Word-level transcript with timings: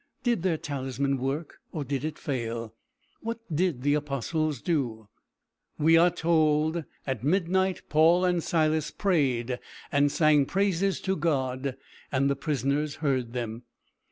Did 0.23 0.41
their 0.41 0.57
talisman 0.57 1.19
work, 1.19 1.59
or 1.71 1.83
did 1.83 2.03
it 2.03 2.17
fail? 2.17 2.73
What 3.19 3.37
did 3.53 3.83
the 3.83 3.93
Apostles 3.93 4.59
do? 4.59 5.09
We 5.77 5.95
are 5.95 6.09
told: 6.09 6.85
"At 7.05 7.23
midnight 7.23 7.83
Paul 7.87 8.25
and 8.25 8.41
Silas 8.41 8.89
prayed 8.89 9.59
and 9.91 10.11
sang 10.11 10.47
praises 10.47 11.01
to 11.01 11.15
God, 11.15 11.77
and 12.11 12.31
the 12.31 12.35
prisoners 12.35 12.95
heard 12.95 13.33
them." 13.33 13.61